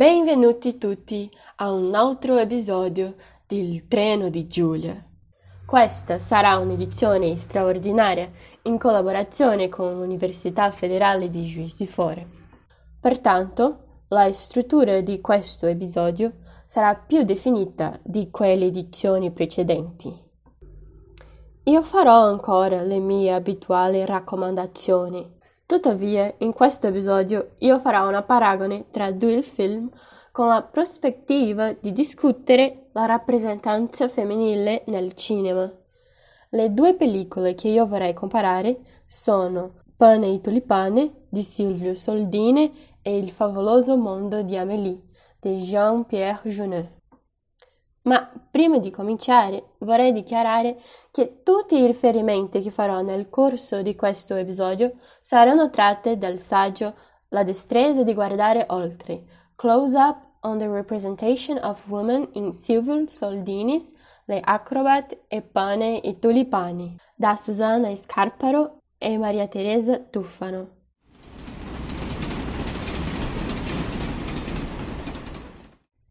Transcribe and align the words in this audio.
Benvenuti 0.00 0.78
tutti 0.78 1.30
a 1.56 1.70
un 1.70 1.94
altro 1.94 2.38
episodio 2.38 3.16
del 3.46 3.86
Treno 3.86 4.30
di 4.30 4.46
Giulia. 4.46 4.96
Questa 5.66 6.18
sarà 6.18 6.56
un'edizione 6.56 7.36
straordinaria 7.36 8.30
in 8.62 8.78
collaborazione 8.78 9.68
con 9.68 9.98
l'Università 9.98 10.70
Federale 10.70 11.28
di 11.28 11.42
Juiz 11.42 11.76
di 11.76 11.86
Fora. 11.86 12.24
Pertanto, 12.98 14.04
la 14.08 14.32
struttura 14.32 15.02
di 15.02 15.20
questo 15.20 15.66
episodio 15.66 16.32
sarà 16.64 16.94
più 16.94 17.22
definita 17.24 18.00
di 18.02 18.30
quelle 18.30 18.64
edizioni 18.64 19.30
precedenti. 19.32 20.18
Io 21.64 21.82
farò 21.82 22.22
ancora 22.22 22.80
le 22.80 23.00
mie 23.00 23.34
abituali 23.34 24.06
raccomandazioni. 24.06 25.39
Tuttavia, 25.70 26.34
in 26.38 26.52
questo 26.52 26.88
episodio 26.88 27.50
io 27.58 27.78
farò 27.78 28.08
una 28.08 28.24
paragone 28.24 28.86
tra 28.90 29.12
due 29.12 29.40
film 29.40 29.88
con 30.32 30.48
la 30.48 30.62
prospettiva 30.62 31.74
di 31.74 31.92
discutere 31.92 32.88
la 32.90 33.04
rappresentanza 33.04 34.08
femminile 34.08 34.82
nel 34.86 35.12
cinema. 35.12 35.72
Le 36.48 36.72
due 36.72 36.94
pellicole 36.94 37.54
che 37.54 37.68
io 37.68 37.86
vorrei 37.86 38.14
comparare 38.14 38.80
sono 39.06 39.74
Pane 39.96 40.32
e 40.34 40.40
tulipane 40.40 41.26
di 41.28 41.42
Silvio 41.42 41.94
Soldini 41.94 42.96
e 43.00 43.16
Il 43.16 43.30
favoloso 43.30 43.96
mondo 43.96 44.42
di 44.42 44.56
Amélie 44.56 45.00
di 45.38 45.58
Jean-Pierre 45.58 46.50
Jeunet. 46.50 46.99
Ma 48.02 48.30
prima 48.50 48.78
di 48.78 48.90
cominciare 48.90 49.72
vorrei 49.78 50.12
dichiarare 50.12 50.80
che 51.10 51.42
tutti 51.42 51.76
i 51.76 51.86
riferimenti 51.86 52.62
che 52.62 52.70
farò 52.70 53.02
nel 53.02 53.28
corso 53.28 53.82
di 53.82 53.94
questo 53.94 54.36
episodio 54.36 54.96
saranno 55.20 55.68
tratti 55.68 56.16
dal 56.16 56.38
saggio 56.38 56.94
La 57.28 57.44
destrezza 57.44 58.02
di 58.02 58.14
guardare 58.14 58.64
oltre, 58.70 59.24
Close 59.54 59.96
Up 59.98 60.16
on 60.40 60.58
the 60.58 60.66
Representation 60.66 61.58
of 61.62 61.86
Women 61.88 62.30
in 62.32 62.52
Silvio 62.52 63.06
Soldini's 63.06 63.92
Le 64.24 64.40
Acrobat 64.40 65.16
e 65.28 65.42
Pane 65.42 66.00
e 66.00 66.18
Tulipani, 66.18 66.96
da 67.14 67.36
Susanna 67.36 67.94
Scarparo 67.94 68.78
e 68.96 69.18
Maria 69.18 69.46
Teresa 69.46 69.98
Tuffano. 69.98 70.79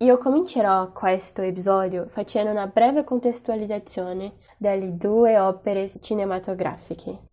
Io 0.02 0.17
comincerò 0.17 0.94
questo 0.94 1.42
episodio 1.42 2.08
facendo 2.08 2.52
una 2.52 2.67
breve 2.67 3.03
contestualizzazione 3.03 4.36
delle 4.58 4.95
due 4.95 5.38
opere 5.38 5.89
cinematografiche. 5.89 7.23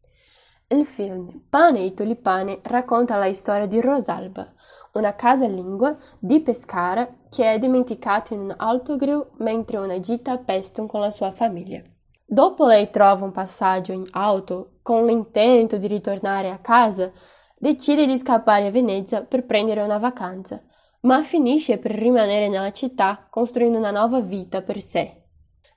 Il 0.66 0.84
film 0.84 1.44
Pane 1.48 1.84
e 1.84 1.94
Tulipane 1.94 2.58
racconta 2.64 3.18
la 3.18 3.32
storia 3.34 3.66
di 3.66 3.80
Rosalba, 3.80 4.52
una 4.94 5.14
casalinga 5.14 5.96
di 6.18 6.40
Pescara 6.40 7.08
che 7.30 7.52
è 7.52 7.60
dimenticata 7.60 8.34
in 8.34 8.40
un 8.40 8.54
autogrill 8.56 9.30
mentre 9.36 9.76
una 9.76 10.00
gita 10.00 10.32
a 10.32 10.42
con 10.88 11.00
la 11.00 11.10
sua 11.12 11.30
famiglia. 11.30 11.80
Dopo 12.26 12.66
lei 12.66 12.90
trova 12.90 13.26
un 13.26 13.30
passaggio 13.30 13.92
in 13.92 14.06
auto 14.10 14.78
con 14.82 15.06
l'intento 15.06 15.76
di 15.76 15.86
ritornare 15.86 16.50
a 16.50 16.58
casa, 16.58 17.12
decide 17.56 18.06
di 18.06 18.18
scappare 18.18 18.66
a 18.66 18.70
Venezia 18.72 19.22
per 19.22 19.46
prendere 19.46 19.82
una 19.82 19.98
vacanza 19.98 20.60
ma 21.06 21.22
finisce 21.22 21.78
per 21.78 21.92
rimanere 21.92 22.48
nella 22.48 22.72
città 22.72 23.28
costruendo 23.30 23.78
una 23.78 23.92
nuova 23.92 24.18
vita 24.20 24.60
per 24.62 24.80
sé. 24.80 25.22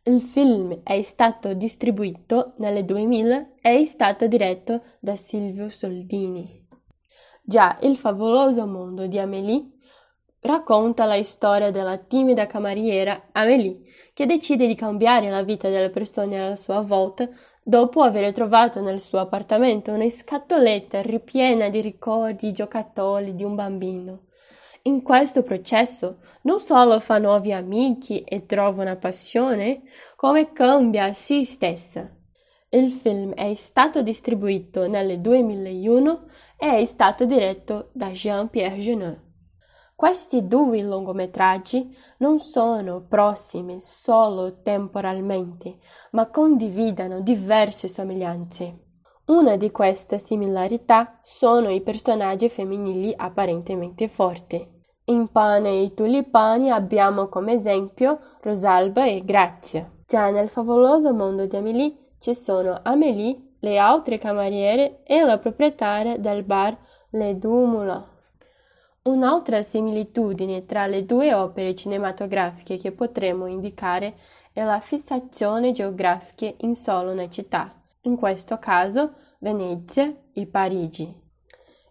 Il 0.02 0.22
film 0.22 0.82
è 0.82 1.00
stato 1.04 1.54
distribuito 1.54 2.54
nel 2.58 2.84
2000 2.84 3.50
e 3.62 3.78
è 3.78 3.84
stato 3.84 4.26
diretto 4.26 4.82
da 5.00 5.16
Silvio 5.16 5.70
Soldini. 5.70 6.66
Già 7.44 7.78
Il 7.82 7.96
favoloso 7.96 8.66
mondo 8.66 9.06
di 9.06 9.20
Amélie 9.20 9.70
racconta 10.40 11.06
la 11.06 11.22
storia 11.22 11.70
della 11.70 11.98
timida 11.98 12.48
cameriera 12.48 13.28
Amélie 13.32 13.82
che 14.14 14.26
decide 14.26 14.66
di 14.66 14.74
cambiare 14.74 15.30
la 15.30 15.44
vita 15.44 15.70
delle 15.70 15.92
persone 15.92 16.44
alla 16.44 16.56
sua 16.56 16.82
volta 16.82 17.30
dopo 17.62 18.02
aver 18.02 18.34
trovato 18.34 18.82
nel 18.82 19.00
suo 19.00 19.20
appartamento 19.20 19.92
una 19.92 20.10
scatoletta 20.10 21.04
ripiena 21.04 21.70
di 21.70 21.82
ricordi 21.82 22.52
giocattoli 22.52 23.36
di 23.36 23.44
un 23.44 23.54
bambino. 23.54 24.22
In 24.84 25.04
questo 25.04 25.44
processo 25.44 26.20
non 26.44 26.60
solo 26.60 27.00
fa 27.00 27.18
nuovi 27.18 27.52
amici 27.52 28.22
e 28.24 28.46
trova 28.46 28.82
una 28.82 28.96
passione, 28.96 29.82
come 30.16 30.54
cambia 30.54 31.12
se 31.12 31.44
stessa. 31.44 32.10
Il 32.70 32.92
film 32.92 33.34
è 33.34 33.54
stato 33.56 34.02
distribuito 34.02 34.88
nel 34.88 35.20
2001 35.20 36.26
e 36.56 36.78
è 36.78 36.86
stato 36.86 37.26
diretto 37.26 37.90
da 37.94 38.10
Jean-Pierre 38.10 38.78
Jeunet. 38.78 39.20
Questi 39.96 40.48
due 40.48 40.82
lungometraggi 40.82 41.94
non 42.20 42.40
sono 42.40 43.06
prossimi 43.06 43.82
solo 43.82 44.62
temporalmente, 44.62 45.78
ma 46.12 46.30
condividono 46.30 47.20
diverse 47.20 47.90
somiglianze. 47.90 48.89
Una 49.30 49.58
di 49.58 49.70
queste 49.70 50.18
similarità 50.18 51.20
sono 51.22 51.70
i 51.70 51.82
personaggi 51.82 52.50
femminili 52.50 53.14
apparentemente 53.16 54.08
forti. 54.08 54.68
In 55.06 55.28
Pane 55.28 55.84
e 55.84 55.94
tulipani 55.94 56.72
abbiamo 56.72 57.28
come 57.28 57.54
esempio 57.54 58.18
Rosalba 58.42 59.06
e 59.06 59.24
Grazia. 59.24 59.88
Già 60.08 60.32
nel 60.32 60.50
favoloso 60.50 61.14
mondo 61.14 61.46
di 61.46 61.56
Amélie 61.56 61.96
ci 62.18 62.34
sono 62.34 62.80
Amélie, 62.82 63.58
le 63.60 63.78
altre 63.78 64.18
cameriere 64.18 65.04
e 65.04 65.22
la 65.22 65.38
proprietaria 65.38 66.18
del 66.18 66.42
bar 66.42 66.76
Le 67.12 67.38
Deux. 67.38 68.02
Un'altra 69.04 69.62
similitudine 69.62 70.66
tra 70.66 70.88
le 70.88 71.06
due 71.06 71.36
opere 71.36 71.76
cinematografiche 71.76 72.78
che 72.80 72.92
potremmo 72.94 73.46
indicare 73.46 74.16
è 74.52 74.64
la 74.64 74.80
fissazione 74.80 75.72
geografica 75.72 76.52
in 76.62 76.76
solo 76.76 77.12
una 77.12 77.30
città 77.30 77.79
in 78.04 78.16
questo 78.16 78.58
caso 78.60 79.14
Venezia 79.40 80.14
e 80.34 80.46
Parigi. 80.46 81.28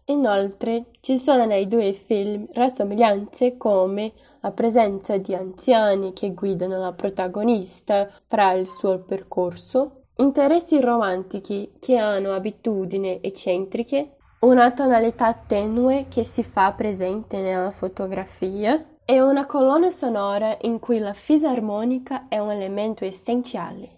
Inoltre 0.07 0.87
ci 1.01 1.19
sono 1.19 1.45
nei 1.45 1.69
due 1.69 1.93
film 1.93 2.47
rassomiglianze 2.53 3.59
come 3.59 4.15
la 4.41 4.53
presenza 4.53 5.19
di 5.19 5.35
anziani 5.35 6.15
che 6.15 6.33
guidano 6.33 6.79
la 6.79 6.93
protagonista 6.93 8.09
fra 8.27 8.53
il 8.53 8.67
suo 8.67 9.01
percorso, 9.01 10.05
interessi 10.17 10.81
romantici 10.81 11.73
che 11.79 11.99
hanno 11.99 12.33
abitudini 12.33 13.19
eccentriche, 13.21 14.17
una 14.41 14.71
tonalità 14.71 15.35
tenue 15.35 16.07
che 16.09 16.25
si 16.25 16.43
fa 16.43 16.73
presente 16.73 17.41
nella 17.43 17.71
fotografia 17.71 18.83
e 19.05 19.21
una 19.21 19.45
colonna 19.45 19.91
sonora 19.91 20.57
in 20.63 20.79
cui 20.79 21.01
la 21.01 21.13
fisarmonica 21.13 22.29
è 22.29 22.39
un 22.39 22.51
elemento 22.53 23.05
essenziale. 23.05 23.98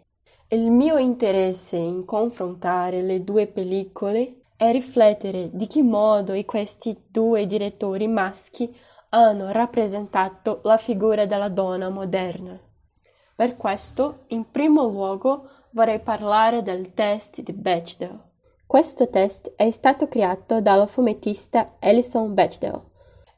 Il 0.52 0.72
mio 0.72 0.98
interesse 0.98 1.76
in 1.76 2.04
confrontare 2.04 3.02
le 3.02 3.22
due 3.22 3.46
pellicole 3.46 4.40
è 4.56 4.72
riflettere 4.72 5.48
di 5.52 5.68
che 5.68 5.80
modo 5.80 6.34
questi 6.44 7.04
due 7.06 7.46
direttori 7.46 8.08
maschi 8.08 8.76
hanno 9.10 9.52
rappresentato 9.52 10.58
la 10.64 10.76
figura 10.76 11.24
della 11.24 11.48
donna 11.50 11.88
moderna. 11.88 12.58
Per 13.36 13.56
questo, 13.56 14.24
in 14.30 14.50
primo 14.50 14.88
luogo, 14.88 15.48
vorrei 15.70 16.00
parlare 16.00 16.62
del 16.62 16.94
test 16.94 17.42
di 17.42 17.52
Bechdel. 17.52 18.20
Questo 18.66 19.08
test 19.08 19.52
è 19.54 19.70
stato 19.70 20.08
creato 20.08 20.60
dalla 20.60 20.86
fumettista 20.86 21.76
Alison 21.78 22.34
Bechdel 22.34 22.89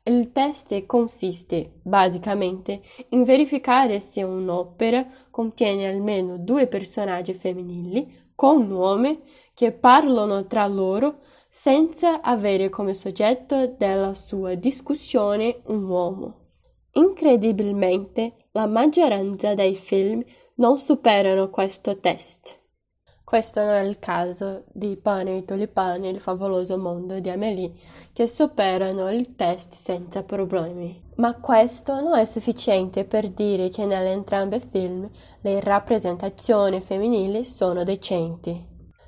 il 0.05 0.33
test 0.33 0.85
consiste, 0.87 1.75
basicamente, 1.83 2.83
in 3.11 3.23
verificare 3.23 4.01
se 4.01 4.23
un'opera 4.25 5.07
contiene 5.31 5.87
almeno 5.87 6.39
due 6.39 6.67
personaggi 6.67 7.35
femminili 7.35 8.31
con 8.35 8.67
nome 8.67 9.21
che 9.55 9.71
parlano 9.71 10.47
tra 10.47 10.67
loro 10.67 11.21
senza 11.49 12.21
avere 12.21 12.69
come 12.69 12.95
soggetto 12.95 13.75
della 13.79 14.15
sua 14.15 14.55
discussione 14.55 15.61
un 15.67 15.85
uomo. 15.85 16.41
Incredibilmente, 16.95 18.49
la 18.53 18.67
maggioranza 18.67 19.55
dei 19.55 19.77
film 19.77 20.25
non 20.57 20.79
superano 20.79 21.49
questo 21.49 22.01
test. 22.01 22.62
Questo 23.33 23.65
non 23.65 23.71
è 23.71 23.81
il 23.81 23.99
caso 23.99 24.65
di 24.75 24.95
Pane 24.95 25.39
e 25.39 25.45
Tulipani 25.47 26.11
il 26.11 26.21
favoloso 26.21 26.77
mondo 26.77 27.19
di 27.19 27.31
Amélie, 27.31 27.73
che 28.13 28.27
superano 28.27 29.11
il 29.11 29.37
test 29.37 29.73
senza 29.73 30.23
problemi. 30.23 31.03
Ma 31.15 31.41
questo 31.41 31.99
non 32.03 32.19
è 32.19 32.27
sufficiente 32.27 33.07
per 33.07 33.31
dire 33.31 33.71
che 33.71 33.87
nell'entrambi 33.87 34.57
i 34.57 34.69
film 34.71 35.11
le 35.41 35.61
rappresentazioni 35.61 36.83
femminili 36.83 37.43
sono 37.47 37.85
decenti. 37.85 38.67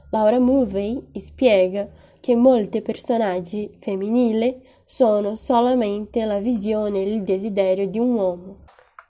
Laura 0.09 0.39
Mulvey 0.39 1.07
spiega 1.21 1.87
che 2.19 2.35
molti 2.35 2.81
personaggi 2.81 3.77
femminili 3.79 4.59
sono 4.87 5.35
solamente 5.35 6.25
la 6.25 6.39
visione 6.39 7.01
e 7.01 7.13
il 7.13 7.25
desiderio 7.25 7.87
di 7.87 7.99
un 7.99 8.15
uomo, 8.15 8.57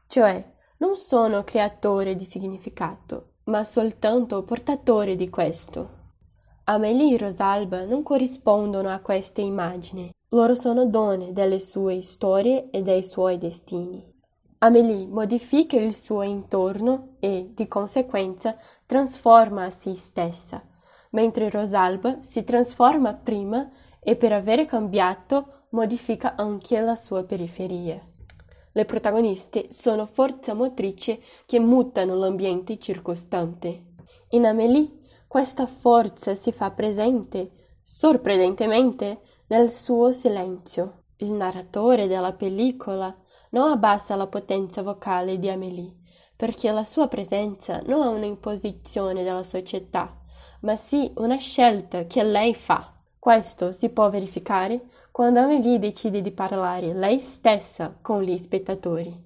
cioè 0.09 0.45
non 0.79 0.97
sono 0.97 1.45
creatori 1.45 2.17
di 2.17 2.25
significato, 2.25 3.34
ma 3.45 3.63
soltanto 3.65 4.43
portatori 4.43 5.17
di 5.17 5.29
questo. 5.29 6.03
Amélie 6.65 7.17
e 7.17 7.19
Rosalba 7.19 7.85
non 7.85 8.03
corrispondono 8.03 8.89
a 8.89 9.01
queste 9.01 9.43
immagini. 9.43 10.11
Loro 10.31 10.55
sono 10.55 10.87
donne 10.87 11.33
delle 11.33 11.61
sue 11.61 12.01
storie 12.01 12.71
e 12.71 12.83
dei 12.83 13.03
suoi 13.03 13.37
destini. 13.39 14.03
Amélie 14.59 15.07
modifica 15.07 15.77
il 15.77 15.95
suo 15.95 16.23
intorno 16.23 17.17
e, 17.21 17.51
di 17.55 17.69
conseguenza, 17.69 18.57
trasforma 18.87 19.69
se 19.69 19.95
stessa, 19.95 20.63
mentre 21.11 21.51
Rosalba 21.51 22.23
si 22.23 22.45
trasforma 22.45 23.13
prima 23.13 23.71
e 24.01 24.17
per 24.17 24.33
avere 24.33 24.65
cambiato 24.65 25.67
modifica 25.71 26.35
anche 26.35 26.81
la 26.81 26.97
sua 26.97 27.25
periferia. 27.25 28.01
Le 28.77 28.85
protagoniste 28.87 29.69
sono 29.71 30.05
forze 30.05 30.53
motrici 30.53 31.23
che 31.47 31.61
mutano 31.61 32.17
l'ambiente 32.17 32.77
circostante. 32.77 33.85
In 34.31 34.47
Amélie 34.47 34.99
questa 35.29 35.67
forza 35.67 36.35
si 36.35 36.51
fa 36.51 36.73
presente, 36.73 37.53
sorprendentemente, 37.85 39.21
nel 39.47 39.71
suo 39.71 40.11
silenzio. 40.11 41.05
Il 41.19 41.31
narratore 41.31 42.09
della 42.09 42.33
pellicola 42.33 43.17
non 43.51 43.71
abbassa 43.71 44.17
la 44.17 44.27
potenza 44.27 44.83
vocale 44.83 45.39
di 45.39 45.49
Amélie, 45.49 45.95
perché 46.35 46.73
la 46.73 46.83
sua 46.83 47.07
presenza 47.07 47.81
non 47.87 48.03
è 48.03 48.07
un'imposizione 48.09 49.23
della 49.23 49.45
società, 49.45 50.21
ma 50.63 50.75
sì 50.75 51.13
una 51.19 51.37
scelta 51.37 52.07
che 52.07 52.25
lei 52.25 52.57
fa. 52.57 52.93
Questo 53.21 53.71
si 53.71 53.89
può 53.91 54.11
verificare 54.11 54.89
quando 55.15 55.39
Amélie 55.39 55.79
decide 55.79 56.23
di 56.23 56.33
parlare 56.33 56.93
lei 56.93 57.21
stessa 57.21 57.97
con 58.03 58.21
gli 58.25 58.37
spettatori. 58.37 59.17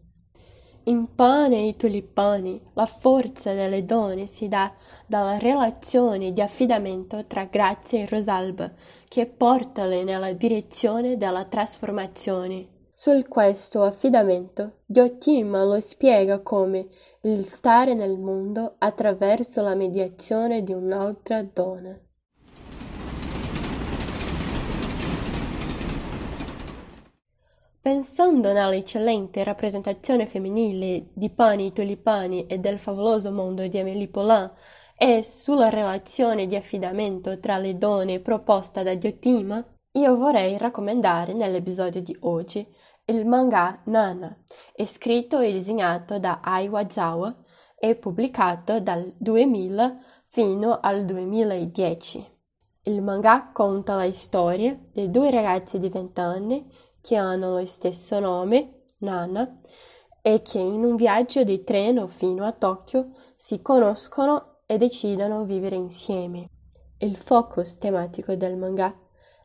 In 0.82 1.14
Pane 1.14 1.66
e 1.66 1.76
tulipani 1.76 2.60
la 2.74 2.84
forza 2.84 3.54
delle 3.54 3.86
donne 3.86 4.26
si 4.26 4.48
dà 4.48 4.70
dalla 5.06 5.38
relazione 5.38 6.34
di 6.34 6.42
affidamento 6.42 7.24
tra 7.24 7.44
Grazia 7.44 8.00
e 8.00 8.06
Rosalba 8.06 8.70
che 9.08 9.24
portale 9.24 10.04
nella 10.04 10.34
direzione 10.34 11.16
della 11.16 11.46
trasformazione. 11.46 12.68
Su 12.92 13.24
questo 13.26 13.82
affidamento 13.82 14.80
Diotima 14.84 15.64
lo 15.64 15.80
spiega 15.80 16.40
come 16.40 16.88
il 17.22 17.46
stare 17.46 17.94
nel 17.94 18.18
mondo 18.18 18.74
attraverso 18.76 19.62
la 19.62 19.74
mediazione 19.74 20.62
di 20.62 20.74
un'altra 20.74 21.42
donna. 21.42 21.98
Pensando 27.88 28.52
nell'eccellente 28.52 29.42
rappresentazione 29.42 30.26
femminile 30.26 31.06
di 31.14 31.30
Pani, 31.30 31.72
Tulipani 31.72 32.44
e 32.44 32.58
del 32.58 32.78
favoloso 32.78 33.32
mondo 33.32 33.66
di 33.66 33.78
Amélie 33.78 34.08
Poulain 34.08 34.50
e 34.94 35.24
sulla 35.24 35.70
relazione 35.70 36.46
di 36.46 36.54
affidamento 36.54 37.40
tra 37.40 37.56
le 37.56 37.78
donne 37.78 38.20
proposta 38.20 38.82
da 38.82 38.94
Diotima, 38.94 39.64
io 39.92 40.16
vorrei 40.16 40.58
raccomandare 40.58 41.32
nell'episodio 41.32 42.02
di 42.02 42.14
oggi 42.20 42.62
il 43.06 43.24
manga 43.24 43.80
Nana, 43.86 44.36
scritto 44.84 45.38
e 45.38 45.50
disegnato 45.50 46.18
da 46.18 46.40
Ai 46.42 46.68
Wazawa 46.68 47.34
e 47.74 47.94
pubblicato 47.94 48.80
dal 48.80 49.14
2000 49.16 49.98
fino 50.26 50.78
al 50.78 51.06
2010. 51.06 52.36
Il 52.82 53.00
manga 53.00 53.50
conta 53.50 53.94
la 53.94 54.12
storia 54.12 54.78
di 54.92 55.10
due 55.10 55.30
ragazze 55.30 55.78
di 55.78 55.88
20 55.88 56.20
anni 56.20 56.70
che 57.00 57.16
hanno 57.16 57.58
lo 57.58 57.66
stesso 57.66 58.18
nome, 58.18 58.92
Nana, 58.98 59.60
e 60.20 60.42
che 60.42 60.58
in 60.58 60.84
un 60.84 60.96
viaggio 60.96 61.44
di 61.44 61.64
treno 61.64 62.06
fino 62.06 62.44
a 62.44 62.52
Tokyo 62.52 63.12
si 63.36 63.62
conoscono 63.62 64.58
e 64.66 64.76
decidono 64.76 65.44
vivere 65.44 65.76
insieme. 65.76 66.48
Il 66.98 67.16
focus 67.16 67.78
tematico 67.78 68.34
del 68.34 68.56
manga 68.56 68.94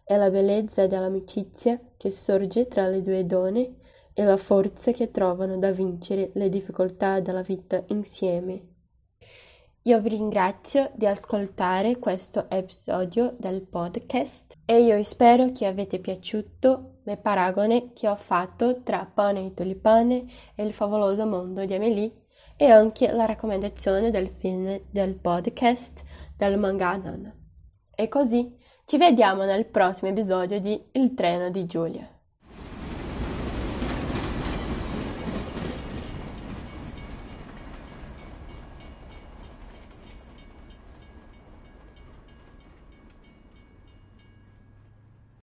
è 0.04 0.18
la 0.18 0.30
bellezza 0.30 0.88
dell'amicizia 0.88 1.80
che 1.96 2.10
sorge 2.10 2.68
tra 2.68 2.88
le 2.88 3.02
due 3.02 3.26
donne 3.26 3.76
e 4.14 4.24
la 4.24 4.38
forza 4.38 4.92
che 4.92 5.12
trovano 5.12 5.58
da 5.58 5.72
vincere 5.72 6.32
le 6.34 6.50
difficoltà 6.50 7.20
della 7.20 7.42
vita 7.42 7.84
insieme. 7.88 8.73
Io 9.85 10.00
vi 10.00 10.07
ringrazio 10.07 10.91
di 10.95 11.06
ascoltare 11.06 12.00
questo 12.00 12.50
episodio 12.50 13.35
del 13.38 13.68
podcast 13.68 14.56
e 14.63 14.81
io 14.81 15.03
spero 15.03 15.51
che 15.51 15.65
avete 15.65 16.00
piaciuto 16.00 17.00
le 17.03 17.18
paragone 17.18 17.91
che 17.91 18.07
ho 18.07 18.15
fatto 18.15 18.81
tra 18.81 19.06
pane 19.13 19.47
e 19.47 19.53
tulipane 19.53 20.25
e 20.56 20.63
il 20.63 20.71
favoloso 20.71 21.25
mondo 21.25 21.65
di 21.65 21.74
Amélie 21.74 22.27
e 22.56 22.68
anche 22.68 23.12
la 23.12 23.25
raccomandazione 23.25 24.09
del 24.09 24.30
film 24.30 24.80
del 24.89 25.15
podcast 25.15 26.01
del 26.38 26.57
manga 26.57 26.95
Nana. 26.95 27.35
E 27.94 28.07
così 28.07 28.56
ci 28.85 28.95
vediamo 28.97 29.44
nel 29.44 29.65
prossimo 29.65 30.12
episodio 30.12 30.62
di 30.62 30.81
Il 30.94 31.13
treno 31.13 31.50
di 31.50 31.65
Giulia. 31.65 32.07